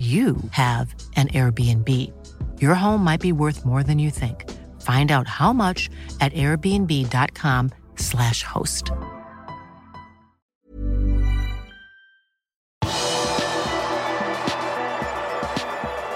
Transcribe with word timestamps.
you 0.00 0.36
have 0.52 0.94
an 1.16 1.28
Airbnb. 1.28 2.10
Your 2.58 2.74
home 2.74 3.04
might 3.04 3.20
be 3.20 3.32
worth 3.32 3.66
more 3.66 3.82
than 3.82 3.98
you 3.98 4.10
think. 4.10 4.50
Find 4.80 5.10
out 5.10 5.28
how 5.28 5.52
much 5.52 5.90
at 6.20 6.32
airbnb.com/slash 6.32 8.42
host. 8.42 8.90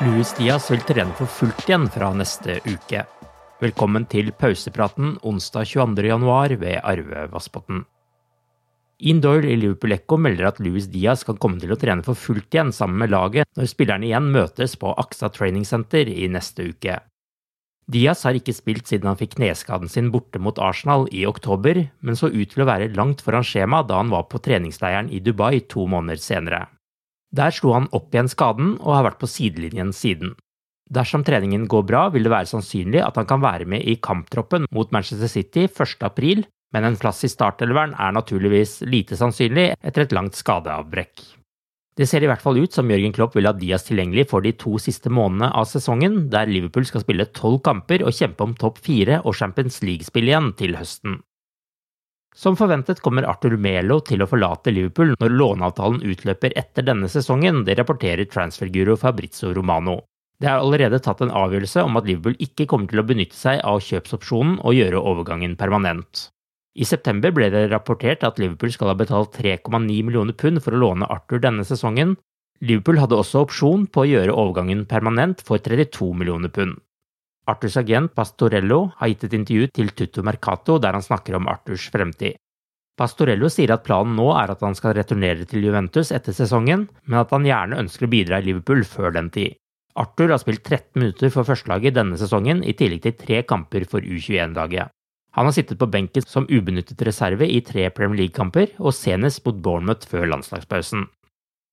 Louis 0.01 0.33
Diaz 0.39 0.71
vil 0.71 0.81
trene 0.85 1.13
for 1.17 1.27
fullt 1.27 1.69
igjen 1.69 1.89
fra 1.89 2.13
neste 2.13 2.61
uke. 2.69 3.05
Velkommen 3.61 4.05
til 4.11 4.33
pausepraten 4.37 5.19
onsdag 5.23 5.65
22. 5.71 6.09
januar 6.09 6.49
ved 6.61 6.81
Arve 6.83 7.29
Vassbotn. 7.33 7.85
Ian 9.03 9.21
Doyle 9.21 9.51
i 9.51 9.57
Liverpool 9.59 9.93
Echo 9.97 10.17
melder 10.21 10.53
at 10.53 10.61
Luis 10.63 10.87
Diaz 10.93 11.25
kan 11.27 11.39
komme 11.43 11.59
til 11.63 11.73
å 11.75 11.79
trene 11.81 12.05
for 12.07 12.19
fullt 12.19 12.55
igjen 12.55 12.71
sammen 12.73 13.01
med 13.03 13.11
laget 13.11 13.49
når 13.59 13.71
spillerne 13.71 14.07
igjen 14.07 14.31
møtes 14.35 14.77
på 14.79 14.93
AXA 14.95 15.33
Training 15.35 15.67
Center 15.67 16.09
i 16.11 16.29
neste 16.31 16.69
uke. 16.71 17.01
Diaz 17.91 18.23
har 18.25 18.39
ikke 18.39 18.55
spilt 18.57 18.89
siden 18.89 19.11
han 19.11 19.19
fikk 19.21 19.35
kneskaden 19.37 19.91
sin 19.93 20.09
borte 20.15 20.41
mot 20.41 20.57
Arsenal 20.63 21.05
i 21.13 21.27
oktober, 21.29 21.83
men 22.01 22.17
så 22.17 22.31
ut 22.33 22.55
til 22.55 22.65
å 22.65 22.69
være 22.71 22.95
langt 22.97 23.21
foran 23.21 23.45
skjema 23.45 23.83
da 23.85 23.99
han 24.01 24.15
var 24.15 24.25
på 24.31 24.41
treningsleiren 24.41 25.11
i 25.13 25.21
Dubai 25.21 25.59
to 25.69 25.85
måneder 25.91 26.23
senere. 26.23 26.63
Der 27.35 27.53
slo 27.53 27.75
han 27.75 27.91
opp 27.93 28.15
igjen 28.15 28.31
skaden 28.31 28.77
og 28.79 28.95
har 28.95 29.09
vært 29.11 29.21
på 29.21 29.29
sidelinjen 29.29 29.93
siden. 29.93 30.33
Dersom 30.95 31.25
treningen 31.27 31.67
går 31.69 31.85
bra, 31.89 32.07
vil 32.13 32.25
det 32.25 32.33
være 32.33 32.49
sannsynlig 32.49 33.03
at 33.03 33.17
han 33.19 33.29
kan 33.29 33.43
være 33.43 33.67
med 33.69 33.85
i 33.85 33.97
kamptroppen 34.01 34.69
mot 34.71 34.93
Manchester 34.95 35.29
City 35.29 35.67
1. 35.67 35.97
april, 36.07 36.45
men 36.75 36.85
en 36.89 36.99
plass 36.99 37.23
i 37.25 37.31
startelveren 37.31 37.95
er 37.95 38.15
naturligvis 38.17 38.81
lite 38.91 39.17
sannsynlig 39.19 39.71
etter 39.79 40.05
et 40.05 40.15
langt 40.17 40.35
skadeavbrekk. 40.35 41.23
Det 41.95 42.09
ser 42.11 42.25
i 42.25 42.27
hvert 42.27 42.43
fall 42.43 42.59
ut 42.59 42.75
som 42.75 42.89
Jørgen 42.91 43.13
Klopp 43.15 43.37
vil 43.39 43.47
ha 43.47 43.53
Diaz 43.55 43.85
tilgjengelig 43.87 44.27
for 44.33 44.43
de 44.43 44.51
to 44.59 44.81
siste 44.83 45.13
månedene 45.15 45.53
av 45.55 45.69
sesongen, 45.71 46.25
der 46.33 46.51
Liverpool 46.51 46.89
skal 46.89 47.05
spille 47.05 47.29
tolv 47.39 47.61
kamper 47.63 48.03
og 48.03 48.17
kjempe 48.17 48.43
om 48.43 48.57
topp 48.59 48.81
fire 48.83 49.21
og 49.23 49.37
Champions 49.39 49.79
League-spill 49.87 50.27
igjen 50.33 50.51
til 50.59 50.75
høsten. 50.75 51.21
Som 52.35 52.59
forventet 52.59 52.99
kommer 52.99 53.29
Arthur 53.31 53.55
Melo 53.55 54.01
til 54.03 54.25
å 54.25 54.27
forlate 54.27 54.75
Liverpool 54.75 55.15
når 55.21 55.37
låneavtalen 55.39 56.03
utløper 56.03 56.57
etter 56.59 56.83
denne 56.83 57.07
sesongen, 57.07 57.63
det 57.63 57.79
rapporterer 57.79 58.27
transferguru 58.27 58.97
Fabrizio 58.99 59.55
Romano. 59.55 60.01
Det 60.43 60.51
er 60.51 60.59
allerede 60.59 60.99
tatt 60.99 61.23
en 61.23 61.31
avgjørelse 61.31 61.87
om 61.87 61.95
at 62.01 62.11
Liverpool 62.11 62.35
ikke 62.43 62.67
kommer 62.67 62.91
til 62.91 63.05
å 63.05 63.07
benytte 63.07 63.39
seg 63.39 63.63
av 63.63 63.79
kjøpsopsjonen 63.87 64.59
og 64.67 64.75
gjøre 64.75 65.07
overgangen 65.15 65.55
permanent. 65.61 66.34
I 66.75 66.87
september 66.89 67.31
ble 67.31 67.51
det 67.55 67.69
rapportert 67.71 68.25
at 68.27 68.41
Liverpool 68.43 68.73
skal 68.75 68.91
ha 68.91 68.97
betalt 68.99 69.37
3,9 69.39 70.01
millioner 70.03 70.35
pund 70.35 70.63
for 70.63 70.75
å 70.75 70.81
låne 70.83 71.07
Arthur 71.07 71.43
denne 71.43 71.67
sesongen. 71.67 72.17
Liverpool 72.65 72.99
hadde 72.99 73.19
også 73.19 73.45
opsjon 73.45 73.87
på 73.87 74.03
å 74.03 74.09
gjøre 74.11 74.35
overgangen 74.35 74.83
permanent 74.91 75.43
for 75.47 75.63
32 75.63 76.11
millioner 76.19 76.51
pund. 76.55 76.81
Arthurs 77.47 77.77
agent 77.77 78.15
Pastorello 78.17 78.89
har 78.99 79.11
gitt 79.13 79.27
et 79.29 79.37
intervju 79.37 79.69
til 79.77 79.93
Tutto 79.93 80.25
Mercato 80.27 80.79
der 80.81 80.97
han 80.97 81.05
snakker 81.05 81.37
om 81.39 81.51
Arthurs 81.53 81.91
fremtid. 81.93 82.41
Pastorello 82.99 83.51
sier 83.51 83.75
at 83.75 83.85
planen 83.87 84.15
nå 84.17 84.29
er 84.39 84.55
at 84.55 84.63
han 84.63 84.77
skal 84.79 84.95
returnere 84.97 85.47
til 85.51 85.67
Juventus 85.67 86.13
etter 86.15 86.35
sesongen, 86.35 86.87
men 87.05 87.21
at 87.21 87.35
han 87.35 87.47
gjerne 87.47 87.81
ønsker 87.83 88.07
å 88.07 88.13
bidra 88.13 88.39
i 88.39 88.49
Liverpool 88.49 88.85
før 88.87 89.15
den 89.19 89.31
tid. 89.35 89.59
Arthur 89.99 90.31
har 90.31 90.41
spilt 90.43 90.63
13 90.63 91.03
minutter 91.03 91.31
for 91.35 91.47
førstelaget 91.47 91.99
denne 91.99 92.19
sesongen, 92.19 92.63
i 92.67 92.75
tillegg 92.75 93.03
til 93.03 93.19
tre 93.19 93.43
kamper 93.47 93.87
for 93.91 94.03
U21-laget. 94.03 94.94
Han 95.35 95.49
har 95.49 95.55
sittet 95.57 95.81
på 95.81 95.91
benken 95.91 96.23
som 96.23 96.47
ubenyttet 96.47 97.03
reserve 97.03 97.47
i 97.51 97.59
tre 97.67 97.89
Premier 97.91 98.23
League-kamper, 98.23 98.71
og 98.79 98.95
senest 98.95 99.43
mot 99.47 99.57
Bournemouth 99.59 100.07
før 100.07 100.29
landslagspausen. 100.31 101.09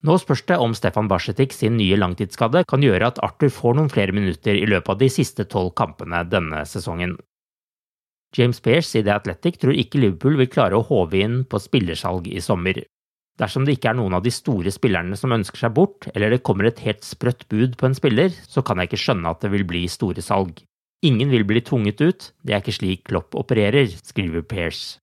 Nå 0.01 0.15
spørs 0.17 0.41
det 0.49 0.57
om 0.57 0.73
Stefan 0.73 1.09
Barsetik 1.11 1.53
sin 1.53 1.75
nye 1.77 1.97
langtidsskade 1.99 2.63
kan 2.69 2.81
gjøre 2.81 3.11
at 3.11 3.19
Arthur 3.21 3.51
får 3.53 3.75
noen 3.77 3.91
flere 3.93 4.15
minutter 4.17 4.57
i 4.57 4.65
løpet 4.65 4.95
av 4.95 4.97
de 5.03 5.11
siste 5.13 5.45
tolv 5.45 5.75
kampene 5.77 6.23
denne 6.25 6.63
sesongen. 6.65 7.19
James 8.33 8.63
Pearce 8.63 8.97
i 8.97 9.03
The 9.05 9.13
Athletic 9.13 9.59
tror 9.61 9.77
ikke 9.77 10.01
Liverpool 10.01 10.39
vil 10.39 10.49
klare 10.49 10.79
å 10.79 10.87
håve 10.87 11.21
inn 11.21 11.43
på 11.45 11.61
spillersalg 11.61 12.31
i 12.31 12.41
sommer. 12.41 12.81
Dersom 13.37 13.67
det 13.67 13.77
ikke 13.77 13.91
er 13.91 13.99
noen 13.99 14.15
av 14.17 14.25
de 14.25 14.33
store 14.33 14.73
spillerne 14.73 15.17
som 15.19 15.33
ønsker 15.35 15.67
seg 15.67 15.75
bort, 15.77 16.09
eller 16.15 16.33
det 16.33 16.41
kommer 16.47 16.65
et 16.69 16.81
helt 16.81 17.05
sprøtt 17.05 17.45
bud 17.51 17.77
på 17.77 17.89
en 17.89 17.97
spiller, 17.97 18.33
så 18.49 18.65
kan 18.65 18.81
jeg 18.81 18.89
ikke 18.89 19.03
skjønne 19.05 19.35
at 19.35 19.45
det 19.45 19.53
vil 19.53 19.67
bli 19.69 19.85
store 19.91 20.25
salg. 20.25 20.63
Ingen 21.01 21.31
vil 21.33 21.47
bli 21.49 21.61
tvunget 21.65 22.01
ut, 22.01 22.25
det 22.45 22.53
er 22.53 22.59
ikke 22.61 22.75
slik 22.77 23.07
Klopp 23.09 23.33
opererer, 23.33 23.89
skriver 24.05 24.43
Pearce. 24.45 24.99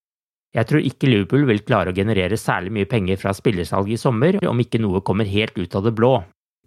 Jeg 0.54 0.69
tror 0.70 0.84
ikke 0.86 1.09
Liverpool 1.10 1.42
vil 1.48 1.64
klare 1.66 1.91
å 1.91 1.97
generere 1.97 2.38
særlig 2.38 2.70
mye 2.76 2.88
penger 2.88 3.19
fra 3.19 3.32
spillersalg 3.34 3.91
i 3.91 3.98
sommer, 3.98 4.38
om 4.47 4.62
ikke 4.62 4.78
noe 4.78 5.03
kommer 5.03 5.26
helt 5.26 5.59
ut 5.59 5.75
av 5.75 5.88
det 5.88 5.92
blå. 5.98 6.12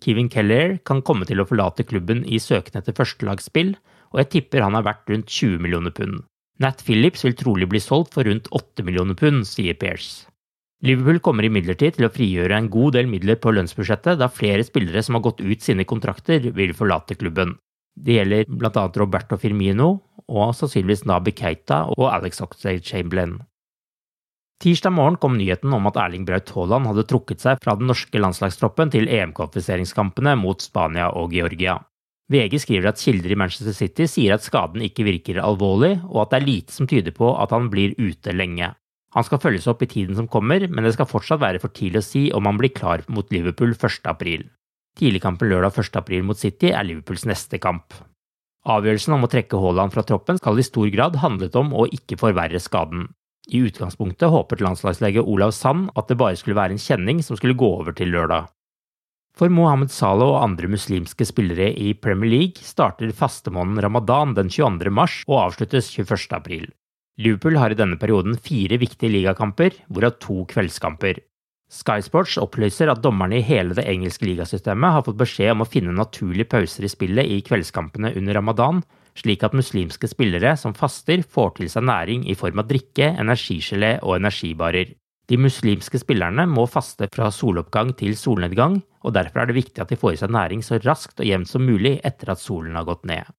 Kevin 0.03 0.27
Keller 0.33 0.75
kan 0.83 0.99
komme 1.05 1.27
til 1.29 1.39
å 1.39 1.47
forlate 1.47 1.85
klubben 1.87 2.25
i 2.27 2.41
søken 2.43 2.81
etter 2.81 2.97
førstelagsspill, 2.97 3.71
og 4.11 4.19
jeg 4.19 4.31
tipper 4.35 4.65
han 4.65 4.75
er 4.75 4.85
verdt 4.85 5.07
rundt 5.13 5.31
20 5.31 5.63
millioner 5.63 5.95
pund. 5.95 6.25
Nat 6.59 6.83
Phillips 6.83 7.23
vil 7.23 7.37
trolig 7.39 7.71
bli 7.71 7.79
solgt 7.79 8.17
for 8.17 8.27
rundt 8.27 8.51
8 8.51 8.83
millioner 8.83 9.15
pund, 9.17 9.47
sier 9.47 9.79
Pearce. 9.79 10.27
Liverpool 10.83 11.21
kommer 11.23 11.47
imidlertid 11.47 11.95
til 11.95 12.09
å 12.09 12.11
frigjøre 12.11 12.57
en 12.57 12.69
god 12.73 12.99
del 12.99 13.07
midler 13.07 13.39
på 13.39 13.55
lønnsbudsjettet, 13.55 14.19
da 14.19 14.27
flere 14.27 14.65
spillere 14.67 15.01
som 15.05 15.15
har 15.15 15.23
gått 15.29 15.39
ut 15.39 15.63
sine 15.63 15.87
kontrakter, 15.87 16.51
vil 16.51 16.75
forlate 16.75 17.15
klubben. 17.15 17.55
Det 17.95 18.17
gjelder 18.17 18.47
bl.a. 18.47 18.87
Roberto 18.97 19.37
Firmino 19.37 19.91
og 20.31 20.55
sannsynligvis 20.55 21.05
Nabi 21.09 21.33
Keita 21.35 21.83
og 21.91 22.07
Alex 22.11 22.41
Oxlade 22.43 22.83
Chamberlain. 22.85 23.39
Tirsdag 24.61 24.93
morgen 24.93 25.17
kom 25.17 25.39
nyheten 25.39 25.73
om 25.73 25.87
at 25.89 25.97
Erling 25.97 26.25
Braut 26.27 26.51
Haaland 26.53 26.85
hadde 26.85 27.07
trukket 27.09 27.41
seg 27.41 27.61
fra 27.63 27.73
den 27.77 27.89
norske 27.89 28.19
landslagstroppen 28.21 28.91
til 28.93 29.09
EM-kvalifiseringskampene 29.09 30.35
mot 30.37 30.61
Spania 30.61 31.07
og 31.17 31.33
Georgia. 31.33 31.79
VG 32.31 32.61
skriver 32.63 32.91
at 32.91 33.01
kilder 33.01 33.33
i 33.33 33.39
Manchester 33.41 33.73
City 33.75 34.05
sier 34.07 34.35
at 34.35 34.45
skaden 34.45 34.85
ikke 34.85 35.03
virker 35.07 35.41
alvorlig, 35.41 35.97
og 36.07 36.21
at 36.23 36.31
det 36.31 36.39
er 36.39 36.47
lite 36.47 36.75
som 36.77 36.87
tyder 36.87 37.15
på 37.15 37.33
at 37.41 37.51
han 37.51 37.71
blir 37.73 37.97
ute 37.97 38.35
lenge. 38.37 38.69
Han 39.17 39.25
skal 39.27 39.41
følges 39.43 39.67
opp 39.67 39.81
i 39.83 39.89
tiden 39.91 40.15
som 40.15 40.29
kommer, 40.31 40.63
men 40.69 40.85
det 40.85 40.93
skal 40.95 41.09
fortsatt 41.09 41.41
være 41.41 41.59
for 41.59 41.73
tidlig 41.75 41.99
å 41.99 42.07
si 42.07 42.23
om 42.31 42.47
han 42.47 42.61
blir 42.61 42.71
klar 42.71 43.03
mot 43.11 43.27
Liverpool 43.33 43.73
1. 43.73 44.05
april. 44.07 44.45
Tidligkampen 44.99 45.49
lørdag 45.49 45.77
1. 45.79 45.95
april 46.01 46.25
mot 46.27 46.37
City 46.37 46.71
er 46.75 46.83
Liverpools 46.87 47.23
neste 47.29 47.59
kamp. 47.63 47.95
Avgjørelsen 48.69 49.15
om 49.15 49.25
å 49.25 49.29
trekke 49.31 49.57
Haaland 49.57 49.93
fra 49.93 50.03
troppen 50.05 50.37
skal 50.37 50.59
i 50.59 50.65
stor 50.65 50.89
grad 50.93 51.17
handlet 51.23 51.55
om 51.57 51.71
å 51.73 51.87
ikke 51.89 52.19
forverre 52.21 52.59
skaden. 52.61 53.07
I 53.49 53.63
utgangspunktet 53.65 54.29
håpet 54.29 54.61
landslagslege 54.61 55.23
Olav 55.23 55.55
Sand 55.57 55.89
at 55.97 56.11
det 56.11 56.19
bare 56.19 56.37
skulle 56.37 56.59
være 56.59 56.75
en 56.75 56.83
kjenning 56.83 57.23
som 57.25 57.39
skulle 57.39 57.57
gå 57.57 57.71
over 57.79 57.95
til 57.97 58.13
lørdag. 58.13 58.51
For 59.37 59.49
Mohammed 59.49 59.89
Salah 59.95 60.35
og 60.35 60.43
andre 60.43 60.67
muslimske 60.69 61.25
spillere 61.25 61.71
i 61.71 61.95
Premier 61.95 62.29
League 62.29 62.67
starter 62.67 63.13
fastemåneden 63.15 63.81
ramadan 63.87 64.35
den 64.37 64.51
22. 64.51 64.91
mars 64.93 65.21
og 65.29 65.39
avsluttes 65.47 65.89
21. 65.95 66.35
april. 66.35 66.67
Liverpool 67.21 67.57
har 67.57 67.71
i 67.71 67.79
denne 67.79 67.97
perioden 67.99 68.37
fire 68.37 68.77
viktige 68.81 69.11
ligakamper, 69.15 69.73
hvorav 69.87 70.19
to 70.21 70.43
kveldskamper. 70.51 71.23
Sky 71.71 72.01
Sports 72.03 72.33
opplyser 72.41 72.89
at 72.91 72.99
dommerne 72.99 73.37
i 73.39 73.45
hele 73.47 73.71
det 73.77 73.85
engelske 73.87 74.27
ligasystemet 74.27 74.91
har 74.91 75.05
fått 75.05 75.19
beskjed 75.21 75.53
om 75.53 75.63
å 75.63 75.69
finne 75.71 75.93
naturlige 75.95 76.49
pauser 76.51 76.83
i 76.83 76.91
spillet 76.91 77.31
i 77.31 77.37
kveldskampene 77.47 78.11
under 78.19 78.35
ramadan, 78.35 78.81
slik 79.15 79.45
at 79.47 79.55
muslimske 79.55 80.09
spillere 80.11 80.57
som 80.59 80.75
faster, 80.75 81.23
får 81.23 81.53
til 81.61 81.71
seg 81.71 81.87
næring 81.87 82.25
i 82.27 82.35
form 82.35 82.59
av 82.59 82.67
drikke, 82.67 83.13
energigelé 83.23 83.93
og 84.03 84.17
energibarer. 84.17 84.91
De 85.31 85.39
muslimske 85.39 86.01
spillerne 86.01 86.43
må 86.51 86.67
faste 86.67 87.07
fra 87.15 87.31
soloppgang 87.31 87.95
til 87.95 88.17
solnedgang, 88.19 88.81
og 89.07 89.15
derfor 89.15 89.45
er 89.45 89.47
det 89.47 89.59
viktig 89.61 89.79
at 89.79 89.95
de 89.95 89.99
får 90.01 90.17
i 90.17 90.21
seg 90.25 90.35
næring 90.35 90.67
så 90.67 90.81
raskt 90.83 91.23
og 91.23 91.29
jevnt 91.31 91.47
som 91.53 91.63
mulig 91.63 92.01
etter 92.03 92.35
at 92.35 92.43
solen 92.43 92.75
har 92.75 92.89
gått 92.89 93.07
ned. 93.07 93.31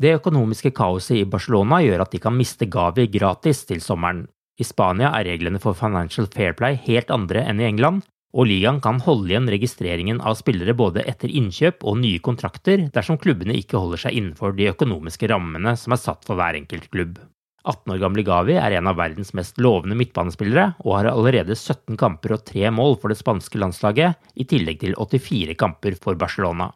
Det 0.00 0.16
økonomiske 0.16 0.72
kaoset 0.72 1.18
i 1.20 1.28
Barcelona 1.28 1.82
gjør 1.84 2.06
at 2.06 2.16
de 2.16 2.24
kan 2.24 2.32
miste 2.32 2.64
Gavi 2.64 3.10
gratis 3.12 3.66
til 3.68 3.84
sommeren. 3.84 4.24
I 4.60 4.64
Spania 4.66 5.08
er 5.16 5.24
reglene 5.24 5.60
for 5.62 5.76
Financial 5.76 6.26
Fair 6.28 6.52
Play 6.58 6.76
helt 6.84 7.10
andre 7.14 7.46
enn 7.48 7.62
i 7.62 7.68
England, 7.70 8.04
og 8.36 8.46
ligaen 8.46 8.78
kan 8.84 9.00
holde 9.02 9.32
igjen 9.32 9.48
registreringen 9.50 10.20
av 10.20 10.36
spillere 10.38 10.76
både 10.76 11.02
etter 11.08 11.32
innkjøp 11.32 11.82
og 11.82 11.98
nye 12.02 12.20
kontrakter 12.22 12.84
dersom 12.94 13.18
klubbene 13.18 13.56
ikke 13.58 13.80
holder 13.80 14.04
seg 14.04 14.18
innenfor 14.20 14.54
de 14.58 14.68
økonomiske 14.70 15.30
rammene 15.32 15.74
som 15.80 15.96
er 15.96 16.02
satt 16.02 16.28
for 16.28 16.38
hver 16.38 16.60
enkelt 16.60 16.90
klubb. 16.92 17.16
18 17.64 17.92
år 17.92 17.98
gamle 18.00 18.24
Gavi 18.24 18.54
er 18.56 18.76
en 18.76 18.88
av 18.88 19.00
verdens 19.00 19.34
mest 19.36 19.58
lovende 19.60 19.96
midtbanespillere, 19.98 20.76
og 20.84 20.94
har 20.96 21.10
allerede 21.10 21.56
17 21.56 21.98
kamper 22.00 22.36
og 22.36 22.44
3 22.48 22.70
mål 22.72 22.96
for 23.00 23.12
det 23.12 23.18
spanske 23.20 23.60
landslaget, 23.60 24.16
i 24.36 24.46
tillegg 24.48 24.80
til 24.80 24.96
84 24.96 25.56
kamper 25.60 25.98
for 26.00 26.16
Barcelona. 26.20 26.70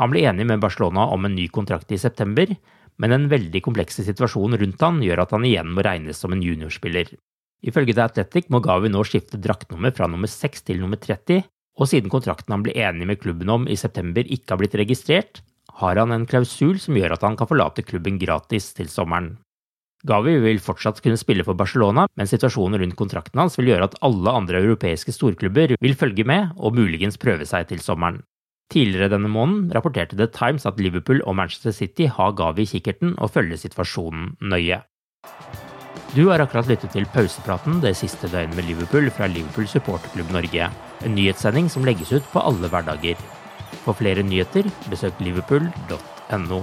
Han 0.00 0.12
ble 0.12 0.26
enig 0.28 0.46
med 0.48 0.60
Barcelona 0.60 1.06
om 1.14 1.24
en 1.24 1.36
ny 1.36 1.46
kontrakt 1.52 1.92
i 1.92 2.00
september, 2.00 2.52
men 2.98 3.14
den 3.14 3.28
veldig 3.30 3.62
komplekse 3.64 4.04
situasjonen 4.06 4.58
rundt 4.60 4.82
han 4.84 5.02
gjør 5.04 5.24
at 5.24 5.34
han 5.36 5.46
igjen 5.46 5.70
må 5.76 5.84
regnes 5.86 6.18
som 6.20 6.34
en 6.34 6.42
juniorspiller. 6.44 7.12
Ifølge 7.60 7.94
The 7.94 8.06
Athletic 8.08 8.48
må 8.48 8.62
Gavi 8.64 8.88
nå 8.88 9.04
skifte 9.04 9.40
draktnummer 9.40 9.92
fra 9.96 10.08
nummer 10.08 10.30
6 10.30 10.64
til 10.66 10.80
nummer 10.80 11.00
30, 11.00 11.44
og 11.80 11.88
siden 11.88 12.12
kontrakten 12.12 12.54
han 12.54 12.64
ble 12.64 12.74
enig 12.76 13.06
med 13.08 13.20
klubben 13.20 13.52
om 13.52 13.68
i 13.68 13.76
september 13.78 14.24
ikke 14.26 14.54
har 14.54 14.60
blitt 14.62 14.78
registrert, 14.80 15.42
har 15.80 16.00
han 16.00 16.12
en 16.12 16.26
klausul 16.28 16.80
som 16.80 16.96
gjør 16.98 17.14
at 17.16 17.24
han 17.24 17.36
kan 17.38 17.48
forlate 17.48 17.84
klubben 17.86 18.18
gratis 18.20 18.72
til 18.76 18.90
sommeren. 18.92 19.36
Gavi 20.08 20.38
vil 20.40 20.62
fortsatt 20.64 21.02
kunne 21.04 21.20
spille 21.20 21.44
for 21.44 21.58
Barcelona, 21.58 22.06
men 22.16 22.28
situasjonen 22.28 22.80
rundt 22.80 22.96
kontrakten 22.96 23.40
hans 23.40 23.58
vil 23.58 23.68
gjøre 23.72 23.90
at 23.90 23.98
alle 24.06 24.32
andre 24.32 24.62
europeiske 24.64 25.12
storklubber 25.12 25.76
vil 25.76 25.96
følge 26.00 26.24
med 26.24 26.54
og 26.56 26.76
muligens 26.78 27.20
prøve 27.20 27.44
seg 27.48 27.68
til 27.68 27.84
sommeren. 27.84 28.22
Tidligere 28.70 29.10
denne 29.10 29.30
måneden 29.30 29.72
rapporterte 29.74 30.14
The 30.18 30.28
Times 30.30 30.66
at 30.68 30.78
Liverpool 30.78 31.24
og 31.26 31.34
Manchester 31.40 31.74
City 31.74 32.06
har 32.06 32.36
Gavi 32.38 32.62
i 32.62 32.70
kikkerten 32.70 33.16
og 33.18 33.32
følger 33.34 33.58
situasjonen 33.58 34.36
nøye. 34.40 34.78
Du 36.14 36.24
har 36.28 36.42
akkurat 36.42 36.70
lyttet 36.70 36.94
til 36.94 37.06
pausepraten 37.14 37.82
det 37.82 37.96
siste 37.98 38.30
døgnet 38.30 38.56
med 38.58 38.66
Liverpool 38.70 39.10
fra 39.14 39.28
Liverpool 39.30 39.66
supporterklubb 39.70 40.30
Norge. 40.34 40.70
En 41.06 41.14
nyhetssending 41.14 41.70
som 41.70 41.86
legges 41.86 42.12
ut 42.14 42.26
på 42.32 42.42
alle 42.42 42.70
hverdager. 42.70 43.18
For 43.84 43.94
flere 43.94 44.22
nyheter, 44.26 44.66
besøk 44.90 45.18
liverpool.no. 45.22 46.62